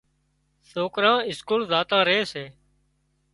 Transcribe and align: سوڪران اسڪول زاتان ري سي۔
سوڪران 0.71 1.19
اسڪول 1.29 1.61
زاتان 1.71 2.01
ري 2.07 2.19
سي۔ 2.31 2.45